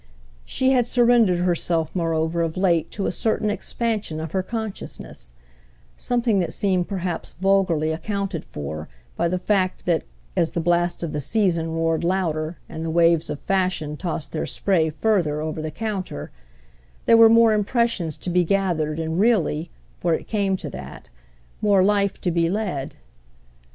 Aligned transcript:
She 0.45 0.71
had 0.71 0.87
surrendered 0.87 1.37
herself 1.41 1.95
moreover 1.95 2.41
of 2.41 2.57
late 2.57 2.89
to 2.89 3.05
a 3.05 3.11
certain 3.11 3.51
expansion 3.51 4.19
of 4.19 4.31
her 4.31 4.41
consciousness; 4.41 5.31
something 5.95 6.39
that 6.39 6.53
seemed 6.53 6.87
perhaps 6.87 7.33
vulgarly 7.33 7.91
accounted 7.91 8.43
for 8.43 8.89
by 9.15 9.27
the 9.27 9.37
fact 9.37 9.85
that, 9.85 10.01
as 10.35 10.53
the 10.53 10.59
blast 10.59 11.03
of 11.03 11.13
the 11.13 11.21
season 11.21 11.69
roared 11.71 12.03
louder 12.03 12.57
and 12.67 12.83
the 12.83 12.89
waves 12.89 13.29
of 13.29 13.37
fashion 13.39 13.95
tossed 13.95 14.31
their 14.31 14.47
spray 14.47 14.89
further 14.89 15.39
over 15.39 15.61
the 15.61 15.69
counter, 15.69 16.31
there 17.05 17.15
were 17.15 17.29
more 17.29 17.53
impressions 17.53 18.17
to 18.17 18.31
be 18.31 18.43
gathered 18.43 18.97
and 18.99 19.19
really—for 19.19 20.15
it 20.15 20.27
came 20.27 20.57
to 20.57 20.69
that—more 20.71 21.83
life 21.83 22.19
to 22.21 22.31
be 22.31 22.49
led. 22.49 22.95